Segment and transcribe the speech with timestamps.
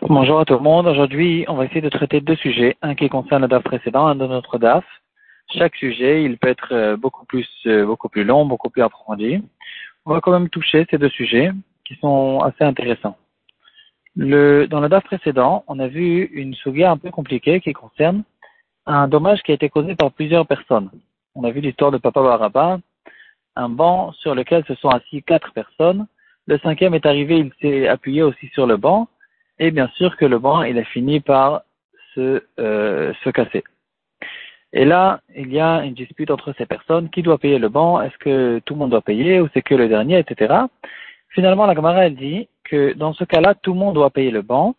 [0.00, 0.86] Bonjour à tout le monde.
[0.86, 2.78] Aujourd'hui, on va essayer de traiter deux sujets.
[2.80, 4.84] Un qui concerne le DAF précédent, un de notre DAF.
[5.52, 9.42] Chaque sujet, il peut être euh, beaucoup plus, euh, beaucoup plus long, beaucoup plus approfondi.
[10.06, 11.50] On va quand même toucher ces deux sujets
[11.84, 13.18] qui sont assez intéressants.
[14.16, 18.24] Le, dans le DAF précédent, on a vu une sugia un peu compliquée qui concerne
[18.86, 20.90] un dommage qui a été causé par plusieurs personnes.
[21.34, 22.78] On a vu l'histoire de Papa Baraba,
[23.54, 26.06] un banc sur lequel se sont assis quatre personnes.
[26.46, 29.08] Le cinquième est arrivé, il s'est appuyé aussi sur le banc,
[29.58, 31.62] et bien sûr que le banc, il a fini par
[32.14, 33.64] se, euh, se casser.
[34.72, 37.08] Et là, il y a une dispute entre ces personnes.
[37.10, 38.00] Qui doit payer le banc?
[38.02, 40.54] Est-ce que tout le monde doit payer ou c'est que le dernier, etc.
[41.30, 44.42] Finalement, la Gemara, elle dit que dans ce cas-là, tout le monde doit payer le
[44.42, 44.74] banc,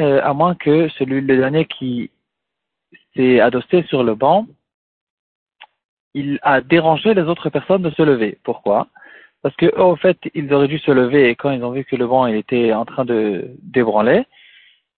[0.00, 2.10] euh, à moins que celui, le dernier qui
[3.14, 4.46] s'est adossé sur le banc,
[6.14, 8.38] il a dérangé les autres personnes de se lever.
[8.44, 8.88] Pourquoi?
[9.42, 12.04] Parce que au fait, ils auraient dû se lever quand ils ont vu que le
[12.04, 14.24] vent il était en train de débranler,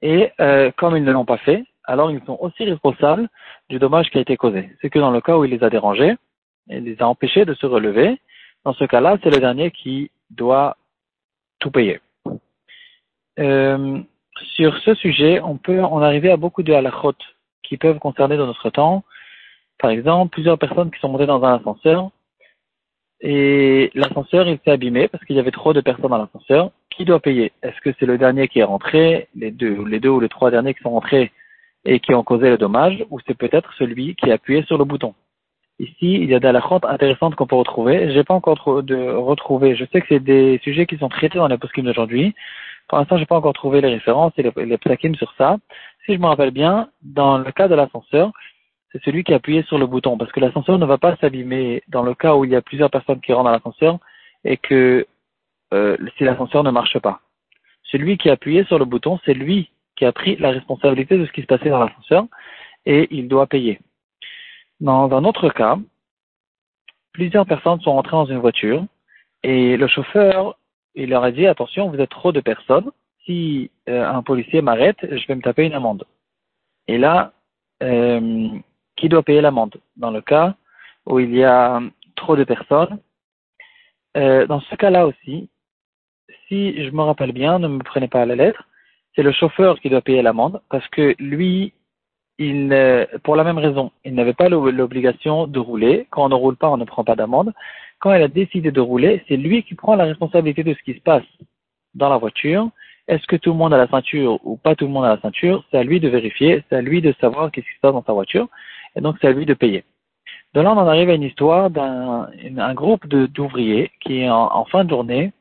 [0.02, 3.28] et euh, comme ils ne l'ont pas fait, alors ils sont aussi responsables
[3.70, 4.70] du dommage qui a été causé.
[4.80, 6.14] C'est que dans le cas où il les a dérangés,
[6.68, 8.20] il les a empêchés de se relever,
[8.64, 10.76] dans ce cas-là, c'est le dernier qui doit
[11.58, 12.00] tout payer.
[13.38, 13.98] Euh,
[14.54, 17.14] sur ce sujet, on peut en arriver à beaucoup de halachot
[17.62, 19.04] qui peuvent concerner dans notre temps,
[19.78, 22.10] par exemple, plusieurs personnes qui sont montées dans un ascenseur
[23.26, 26.70] et l'ascenseur il s'est abîmé parce qu'il y avait trop de personnes dans l'ascenseur.
[26.90, 27.52] Qui doit payer?
[27.62, 30.50] Est-ce que c'est le dernier qui est rentré, les deux, les deux ou les trois
[30.50, 31.32] derniers qui sont rentrés
[31.86, 34.84] et qui ont causé le dommage, ou c'est peut-être celui qui a appuyé sur le
[34.84, 35.14] bouton?
[35.80, 38.12] Ici, il y a des halachot intéressantes qu'on peut retrouver.
[38.12, 39.74] J'ai pas encore de retrouver.
[39.74, 42.34] Je sais que c'est des sujets qui sont traités dans les poskim d'aujourd'hui.
[42.88, 45.56] Pour l'instant, j'ai pas encore trouvé les références et les, les sur ça.
[46.06, 48.30] Si je me rappelle bien, dans le cas de l'ascenseur,
[48.94, 51.82] c'est celui qui a appuyé sur le bouton, parce que l'ascenseur ne va pas s'abîmer
[51.88, 53.98] dans le cas où il y a plusieurs personnes qui rentrent dans l'ascenseur
[54.44, 55.04] et que
[55.72, 57.20] euh, si l'ascenseur ne marche pas.
[57.82, 61.26] Celui qui a appuyé sur le bouton, c'est lui qui a pris la responsabilité de
[61.26, 62.26] ce qui se passait dans l'ascenseur
[62.86, 63.80] et il doit payer.
[64.78, 65.76] Dans un autre cas,
[67.12, 68.84] plusieurs personnes sont rentrées dans une voiture
[69.42, 70.56] et le chauffeur,
[70.94, 72.92] il leur a dit attention, vous êtes trop de personnes.
[73.24, 76.04] Si euh, un policier m'arrête, je vais me taper une amende.
[76.86, 77.32] Et là,
[77.82, 78.48] euh,
[78.96, 80.54] qui doit payer l'amende Dans le cas
[81.06, 81.80] où il y a
[82.16, 82.98] trop de personnes,
[84.16, 85.48] euh, dans ce cas-là aussi,
[86.48, 88.64] si je me rappelle bien, ne me prenez pas à la lettre,
[89.14, 91.72] c'est le chauffeur qui doit payer l'amende parce que lui,
[93.22, 96.06] pour la même raison, il n'avait pas l'obligation de rouler.
[96.10, 97.52] Quand on ne roule pas, on ne prend pas d'amende.
[98.00, 100.94] Quand il a décidé de rouler, c'est lui qui prend la responsabilité de ce qui
[100.94, 101.22] se passe
[101.94, 102.68] dans la voiture.
[103.06, 105.20] Est-ce que tout le monde a la ceinture ou pas tout le monde a la
[105.20, 105.64] ceinture?
[105.70, 108.04] C'est à lui de vérifier, c'est à lui de savoir qu'est-ce qui se passe dans
[108.04, 108.48] sa voiture
[108.96, 109.84] et donc c'est à lui de payer.
[110.54, 114.90] De là, on en arrive à une histoire d'un groupe d'ouvriers qui, en, fin de
[114.90, 115.32] journée,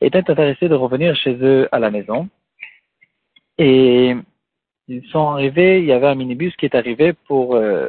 [0.00, 2.28] étaient intéressés de revenir chez eux à la maison.
[3.58, 4.14] Et
[4.88, 7.88] ils sont arrivés, il y avait un minibus qui est arrivé pour euh,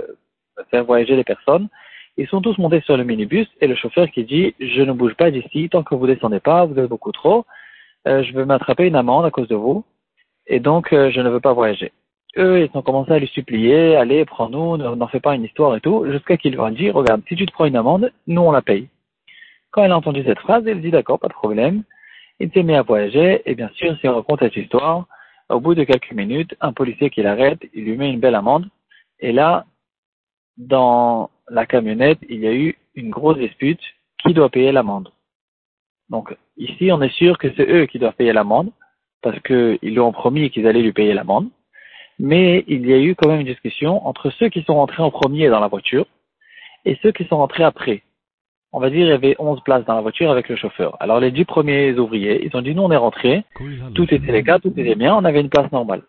[0.72, 1.68] faire voyager les personnes.
[2.18, 5.16] Ils sont tous montés sur le minibus et le chauffeur qui dit Je ne bouge
[5.16, 7.46] pas d'ici tant que vous descendez pas, vous êtes beaucoup trop.
[8.08, 9.84] Euh, je vais m'attraper une amende à cause de vous
[10.48, 11.92] et donc euh, je ne veux pas voyager
[12.38, 15.82] eux, ils ont commencé à lui supplier, allez, prends-nous, n'en fais pas une histoire et
[15.82, 18.52] tout, jusqu'à qu'il leur a dit, regarde, si tu te prends une amende, nous on
[18.52, 18.90] la paye.
[19.72, 21.84] Quand elle a entendu cette phrase, elle dit, d'accord, pas de problème.
[22.40, 25.06] Il s'est mis à voyager, et bien sûr, si on raconte cette histoire,
[25.50, 28.70] au bout de quelques minutes, un policier qui l'arrête, il lui met une belle amende,
[29.20, 29.66] et là,
[30.58, 33.82] dans la camionnette, il y a eu une grosse dispute,
[34.26, 35.12] qui doit payer l'amende?
[36.10, 38.72] Donc, ici, on est sûr que c'est eux qui doivent payer l'amende,
[39.22, 41.50] parce qu'ils lui ont promis qu'ils allaient lui payer l'amende
[42.20, 45.12] mais il y a eu quand même une discussion entre ceux qui sont rentrés en
[45.12, 46.06] premier dans la voiture
[46.86, 48.04] et ceux qui sont rentrés après.
[48.72, 50.98] On va dire qu'il y avait 11 places dans la voiture avec le chauffeur.
[51.00, 53.44] Alors les dix premiers ouvriers, ils ont dit nous on est rentrés,
[53.94, 56.04] tout était cas, tout était bien, on avait une place normale.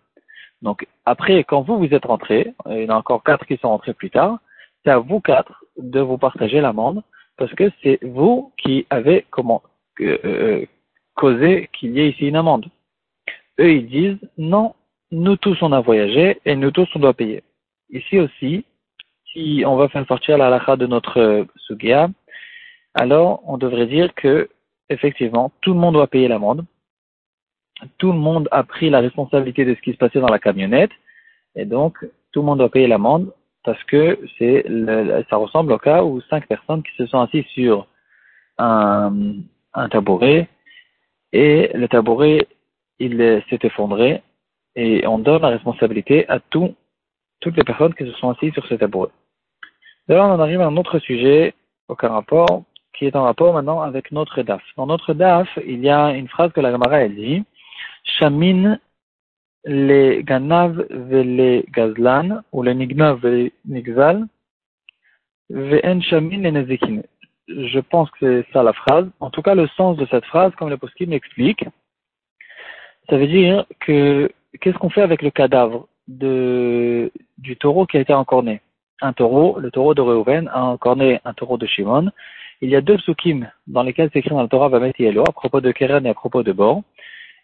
[0.62, 3.68] Donc après, quand vous vous êtes rentrés, il y en a encore quatre qui sont
[3.68, 4.38] rentrés plus tard,
[4.84, 7.02] c'est à vous quatre de vous partager l'amende
[7.36, 9.62] parce que c'est vous qui avez comment
[10.00, 10.66] euh, euh
[11.14, 12.66] causé qu'il y ait ici une amende.
[13.58, 14.74] Eux ils disent non,
[15.10, 17.42] nous tous on a voyagé et nous tous on doit payer.
[17.90, 18.64] Ici aussi,
[19.32, 22.08] si on va faire sortir la lacha de notre euh, sugia,
[22.94, 24.48] alors on devrait dire que
[24.88, 26.64] effectivement tout le monde doit payer l'amende.
[27.98, 30.92] Tout le monde a pris la responsabilité de ce qui se passait dans la camionnette
[31.54, 31.98] et donc
[32.32, 33.32] tout le monde doit payer l'amende
[33.64, 34.64] parce que c'est
[35.28, 37.86] ça ressemble au cas où cinq personnes qui se sont assises sur
[38.58, 39.12] un,
[39.74, 40.48] un tabouret
[41.32, 42.48] et le tabouret
[42.98, 44.22] il s'est effondré
[44.76, 46.74] et on donne la responsabilité à tout,
[47.40, 49.10] toutes les personnes qui se sont assises sur ce tabouret.
[50.06, 51.54] D'ailleurs, on en arrive à un autre sujet,
[51.88, 52.62] aucun rapport,
[52.92, 54.62] qui est en rapport maintenant avec notre DAF.
[54.76, 57.42] Dans notre DAF, il y a une phrase que la Gemara elle dit
[58.04, 58.78] Shamin
[59.64, 64.26] les ganav les gazlan ou les nignav les nigzal
[65.50, 67.02] ve'en shamin les nezikin.
[67.48, 69.08] Je pense que c'est ça la phrase.
[69.20, 71.64] En tout cas, le sens de cette phrase, comme le poskim l'explique,
[73.08, 74.30] ça veut dire que
[74.60, 78.60] qu'est-ce qu'on fait avec le cadavre de, du taureau qui a été encorné?
[79.00, 82.10] Un taureau, le taureau de Reuven a encorné un taureau de Shimon.
[82.62, 85.60] Il y a deux psukim dans lesquels c'est écrit dans le Torah Yelo à propos
[85.60, 86.82] de Keren et à propos de Bor.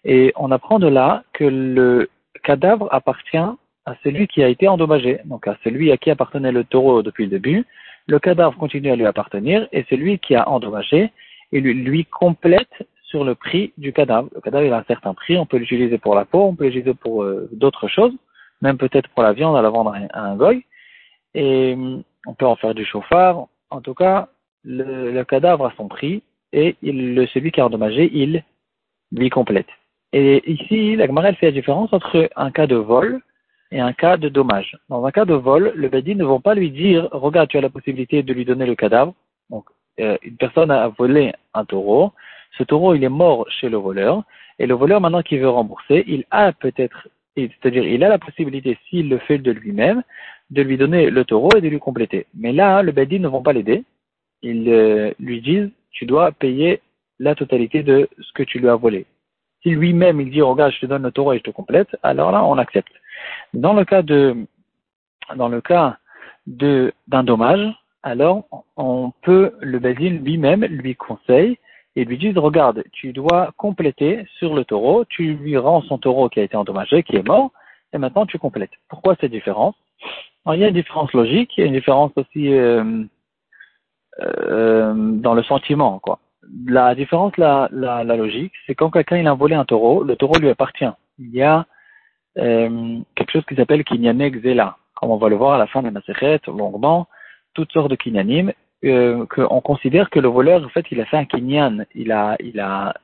[0.04, 2.10] Et on apprend de là que le
[2.42, 6.64] cadavre appartient à celui qui a été endommagé, donc à celui à qui appartenait le
[6.64, 7.64] taureau depuis le début.
[8.06, 11.12] Le cadavre continue à lui appartenir et celui qui a endommagé,
[11.52, 14.28] il lui complète sur le prix du cadavre.
[14.34, 16.64] Le cadavre il a un certain prix, on peut l'utiliser pour la peau, on peut
[16.64, 18.14] l'utiliser pour euh, d'autres choses,
[18.62, 20.64] même peut-être pour la viande à la vendre à un, goy,
[21.34, 23.46] et hum, on peut en faire du chauffard.
[23.68, 24.28] En tout cas,
[24.64, 26.22] le, cadavre a son prix
[26.54, 28.42] et il, celui qui a endommagé, il
[29.12, 29.68] lui complète.
[30.14, 33.20] Et ici, la Gemara fait la différence entre un cas de vol
[33.72, 34.78] et un cas de dommage.
[34.88, 37.62] Dans un cas de vol, le Bédine ne vont pas lui dire, regarde, tu as
[37.62, 39.14] la possibilité de lui donner le cadavre.
[39.50, 39.64] Donc,
[40.00, 42.12] euh, une personne a volé un taureau,
[42.58, 44.22] ce taureau, il est mort chez le voleur,
[44.58, 48.78] et le voleur, maintenant qu'il veut rembourser, il a peut-être, c'est-à-dire, il a la possibilité,
[48.88, 50.02] s'il le fait de lui-même,
[50.50, 52.26] de lui donner le taureau et de lui compléter.
[52.34, 53.84] Mais là, le Bédine ne vont pas l'aider.
[54.42, 56.80] Ils euh, lui disent, tu dois payer
[57.18, 59.06] la totalité de ce que tu lui as volé.
[59.62, 62.32] Si lui-même, il dit, regarde, je te donne le taureau et je te complète, alors
[62.32, 62.92] là, on accepte.
[63.54, 64.36] Dans le cas de,
[65.36, 65.98] dans le cas
[66.46, 67.66] de, d'un dommage,
[68.02, 68.44] alors,
[68.76, 71.58] on peut, le Bédine lui-même lui conseille
[71.96, 76.28] et lui disent, regarde, tu dois compléter sur le taureau, tu lui rends son taureau
[76.28, 77.50] qui a été endommagé, qui est mort,
[77.92, 78.72] et maintenant tu complètes.
[78.88, 79.74] Pourquoi cette différence?
[80.46, 83.04] Il y a une différence logique, il y a une différence aussi euh,
[84.20, 85.98] euh, dans le sentiment.
[85.98, 86.18] quoi.
[86.66, 90.16] La différence, la, la, la logique, c'est quand quelqu'un il a volé un taureau, le
[90.16, 90.90] taureau lui appartient.
[91.18, 91.66] Il y a
[92.38, 95.80] euh, quelque chose qui s'appelle kinyanek zela, comme on va le voir à la fin
[95.80, 97.06] de la Masechet, longuement,
[97.54, 98.52] toutes sortes de kinyanim,
[98.84, 102.36] euh, qu'on considère que le voleur, en fait, il a fait un kinyan, il a,
[102.40, 102.94] il a,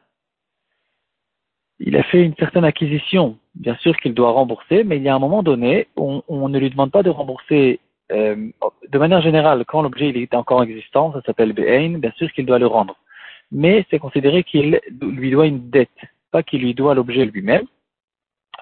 [1.78, 3.38] il a fait une certaine acquisition.
[3.54, 6.58] Bien sûr qu'il doit rembourser, mais il y a un moment donné, on, on ne
[6.58, 7.80] lui demande pas de rembourser
[8.10, 8.50] euh,
[8.88, 12.58] de manière générale, quand l'objet est encore existant, ça s'appelle Be'ain, bien sûr qu'il doit
[12.58, 12.96] le rendre.
[13.52, 15.90] Mais c'est considéré qu'il lui doit une dette,
[16.30, 17.66] pas qu'il lui doit l'objet lui-même,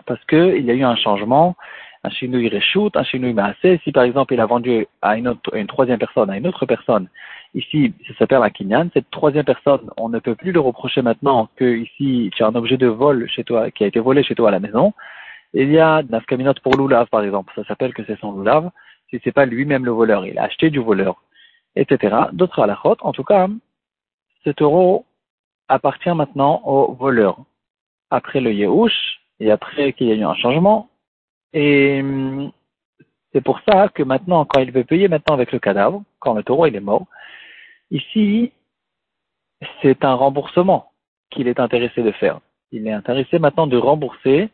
[0.06, 1.56] parce qu'il y a eu un changement,
[2.06, 3.80] un chinouille reshoot, un chinouille maassé.
[3.82, 5.36] Si par exemple il a vendu à une,
[5.66, 7.08] troisième personne, à une autre personne,
[7.54, 11.48] ici ça s'appelle un kinyan, cette troisième personne, on ne peut plus le reprocher maintenant
[11.56, 14.34] que ici tu as un objet de vol chez toi, qui a été volé chez
[14.34, 14.94] toi à la maison.
[15.52, 18.70] Il y a Nafkaminot pour l'oulav par exemple, ça s'appelle que c'est son loulav,
[19.10, 21.22] si c'est pas lui-même le voleur, il a acheté du voleur,
[21.74, 22.16] etc.
[22.32, 23.48] D'autres halachot, en tout cas,
[24.44, 25.04] cet euro
[25.68, 27.38] appartient maintenant au voleur.
[28.10, 30.88] Après le Yehush, et après qu'il y a eu un changement,
[31.56, 32.52] et hum,
[33.32, 36.42] c'est pour ça que maintenant, quand il veut payer maintenant avec le cadavre, quand le
[36.42, 37.06] taureau il est mort,
[37.90, 38.52] ici,
[39.80, 40.90] c'est un remboursement
[41.30, 42.40] qu'il est intéressé de faire.
[42.72, 44.50] Il est intéressé maintenant de rembourser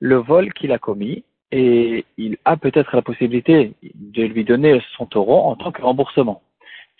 [0.00, 1.22] le vol qu'il a commis
[1.52, 6.40] et il a peut-être la possibilité de lui donner son taureau en tant que remboursement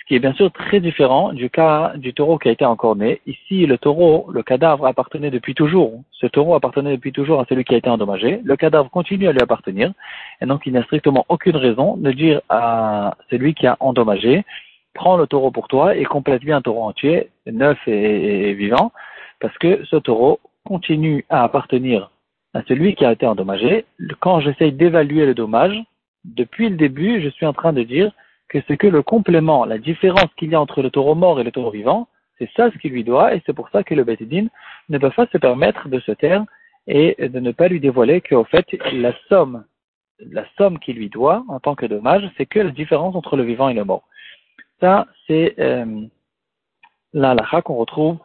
[0.09, 3.21] qui est bien sûr très différent du cas du taureau qui a été encorné.
[3.27, 6.03] Ici, le taureau, le cadavre appartenait depuis toujours.
[6.13, 8.41] Ce taureau appartenait depuis toujours à celui qui a été endommagé.
[8.43, 9.93] Le cadavre continue à lui appartenir.
[10.41, 14.47] Et donc, il n'y a strictement aucune raison de dire à celui qui a endommagé,
[14.95, 18.93] prends le taureau pour toi et complète bien un taureau entier, neuf et, vivant,
[19.41, 22.11] parce que ce taureau continue à appartenir
[22.55, 23.85] à celui qui a été endommagé.
[24.21, 25.79] Quand j'essaye d'évaluer le dommage,
[26.25, 28.11] depuis le début, je suis en train de dire
[28.49, 31.45] que c'est que le complément, la différence qu'il y a entre le taureau mort et
[31.45, 34.05] le taureau vivant, c'est ça ce qu'il lui doit, et c'est pour ça que le
[34.05, 34.49] Bétédine
[34.89, 36.45] ne peut pas se permettre de se taire
[36.87, 39.65] et de ne pas lui dévoiler qu'au fait, la somme,
[40.21, 43.43] la somme qu'il lui doit en tant que dommage, c'est que la différence entre le
[43.43, 44.09] vivant et le mort.
[44.81, 46.07] Ça, c'est euh,
[47.13, 48.19] qu'on retrouve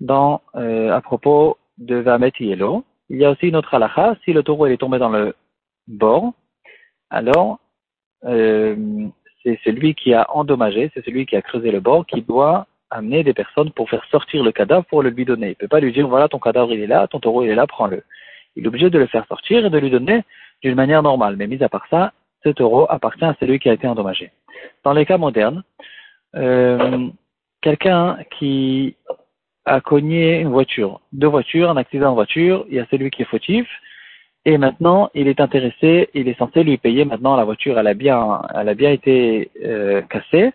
[0.00, 2.84] dans, euh, à propos de Vamet Yelo.
[3.08, 5.34] Il y a aussi une autre halakha, si le taureau est tombé dans le
[5.86, 6.32] bord,
[7.10, 7.58] alors
[8.24, 9.08] euh,
[9.44, 13.22] c'est celui qui a endommagé, c'est celui qui a creusé le bord, qui doit amener
[13.22, 15.48] des personnes pour faire sortir le cadavre pour le lui donner.
[15.48, 17.50] Il ne peut pas lui dire, voilà, ton cadavre il est là, ton taureau il
[17.50, 18.02] est là, prends-le.
[18.56, 20.22] Il est obligé de le faire sortir et de lui donner
[20.62, 21.36] d'une manière normale.
[21.36, 22.12] Mais mis à part ça,
[22.44, 24.30] ce taureau appartient à celui qui a été endommagé.
[24.84, 25.62] Dans les cas modernes,
[26.36, 27.08] euh,
[27.60, 28.96] quelqu'un qui
[29.64, 33.22] a cogné une voiture, deux voitures, un accident de voiture, il y a celui qui
[33.22, 33.66] est fautif,
[34.44, 37.94] et maintenant il est intéressé, il est censé lui payer maintenant la voiture, elle a
[37.94, 40.52] bien, elle a bien été euh, cassée.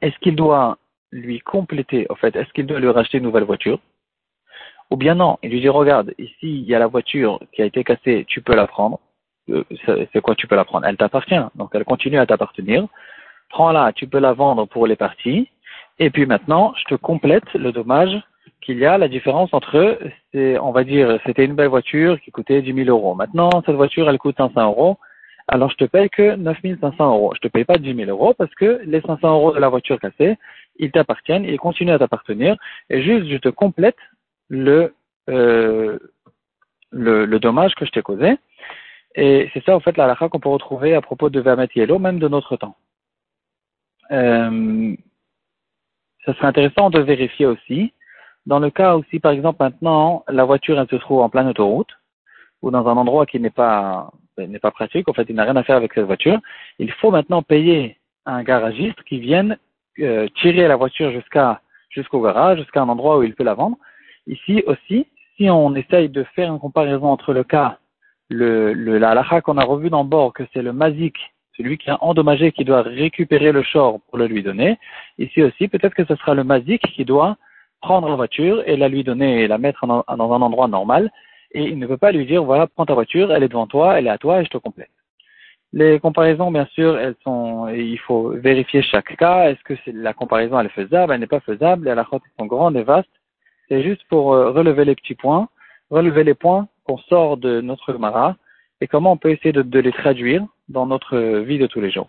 [0.00, 0.78] Est-ce qu'il doit
[1.10, 3.80] lui compléter, en fait, est-ce qu'il doit lui racheter une nouvelle voiture?
[4.90, 7.66] Ou bien non, il lui dit, regarde, ici, il y a la voiture qui a
[7.66, 9.00] été cassée, tu peux la prendre.
[9.50, 9.64] Euh,
[10.12, 10.86] c'est quoi tu peux la prendre?
[10.86, 12.86] Elle t'appartient, donc elle continue à t'appartenir.
[13.50, 15.48] Prends-la, tu peux la vendre pour les parties.
[15.98, 18.14] Et puis maintenant, je te complète le dommage
[18.68, 19.98] qu'il y a, la différence entre,
[20.34, 23.14] on va dire, c'était une belle voiture qui coûtait 10 000 euros.
[23.14, 24.98] Maintenant, cette voiture, elle coûte 500 euros
[25.50, 27.32] alors je te paye que 9500 euros.
[27.34, 29.98] Je te paye pas 10 000 euros parce que les 500 euros de la voiture
[29.98, 30.36] cassée,
[30.76, 32.56] ils t'appartiennent, ils continuent à t'appartenir,
[32.90, 33.96] et juste je te complète
[34.48, 34.94] le,
[35.30, 35.98] euh,
[36.90, 38.36] le, le, dommage que je t'ai causé.
[39.14, 41.98] Et c'est ça, en fait, la halakha qu'on peut retrouver à propos de Vermet Yellow,
[41.98, 42.76] même de notre temps.
[44.10, 44.94] Euh,
[46.26, 47.94] ça serait intéressant de vérifier aussi,
[48.46, 51.90] dans le cas aussi, par exemple, maintenant, la voiture, elle se trouve en pleine autoroute,
[52.62, 55.56] ou dans un endroit qui n'est pas n'est pas pratique, en fait, il n'a rien
[55.56, 56.38] à faire avec cette voiture.
[56.78, 59.58] Il faut maintenant payer un garagiste qui vienne
[60.00, 63.76] euh, tirer la voiture jusqu'à jusqu'au garage, jusqu'à un endroit où il peut la vendre.
[64.28, 67.78] Ici aussi, si on essaye de faire une comparaison entre le cas,
[68.28, 71.16] le, le la halakha qu'on a revu dans le bord, que c'est le mazik,
[71.56, 74.78] celui qui a endommagé, qui doit récupérer le short pour le lui donner.
[75.18, 77.36] Ici aussi, peut-être que ce sera le mazik qui doit
[77.80, 81.10] prendre la voiture et la lui donner et la mettre dans un endroit normal
[81.52, 83.98] et il ne peut pas lui dire voilà, prends ta voiture, elle est devant toi,
[83.98, 84.90] elle est à toi et je te complète.
[85.72, 89.50] Les comparaisons, bien sûr, elles sont, il faut vérifier chaque cas.
[89.50, 92.76] Est-ce que la comparaison elle est faisable, elle n'est pas faisable, les halakhot sont grandes
[92.76, 93.08] et vastes.
[93.68, 95.48] C'est juste pour euh, relever les petits points,
[95.90, 98.36] relever les points qu'on sort de notre mara
[98.80, 102.06] et comment on peut essayer de les traduire dans notre vie de tous les jours.